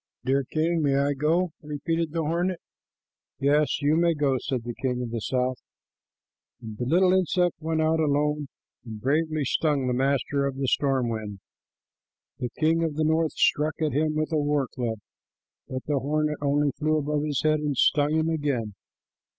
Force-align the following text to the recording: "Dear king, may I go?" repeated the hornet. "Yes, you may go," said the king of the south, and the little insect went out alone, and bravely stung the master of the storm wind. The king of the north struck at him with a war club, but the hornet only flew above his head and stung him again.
"Dear 0.25 0.43
king, 0.51 0.81
may 0.81 0.95
I 0.95 1.13
go?" 1.13 1.51
repeated 1.61 2.11
the 2.11 2.23
hornet. 2.23 2.59
"Yes, 3.39 3.83
you 3.83 3.95
may 3.95 4.15
go," 4.15 4.39
said 4.39 4.63
the 4.63 4.73
king 4.73 4.99
of 5.03 5.11
the 5.11 5.21
south, 5.21 5.57
and 6.59 6.75
the 6.79 6.85
little 6.87 7.13
insect 7.13 7.53
went 7.59 7.83
out 7.83 7.99
alone, 7.99 8.47
and 8.83 8.99
bravely 8.99 9.45
stung 9.45 9.85
the 9.85 9.93
master 9.93 10.47
of 10.47 10.57
the 10.57 10.67
storm 10.67 11.07
wind. 11.09 11.39
The 12.39 12.49
king 12.57 12.83
of 12.83 12.95
the 12.95 13.05
north 13.05 13.33
struck 13.33 13.75
at 13.79 13.93
him 13.93 14.15
with 14.15 14.31
a 14.31 14.41
war 14.41 14.67
club, 14.73 14.97
but 15.69 15.83
the 15.85 15.99
hornet 15.99 16.39
only 16.41 16.71
flew 16.79 16.97
above 16.97 17.21
his 17.23 17.43
head 17.43 17.59
and 17.59 17.77
stung 17.77 18.11
him 18.15 18.27
again. 18.29 18.73